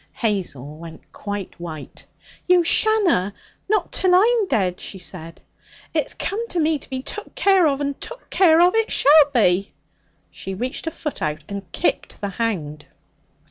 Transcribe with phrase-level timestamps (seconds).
[0.13, 2.07] Hazel went quite white.
[2.47, 3.35] 'You shanna!
[3.69, 5.41] Not till I'm jead,' she said.
[5.93, 9.29] 'It's come to me to be took care of, and took care of it shall
[9.31, 9.69] be.'
[10.31, 12.87] She reached a foot out and kicked the hound.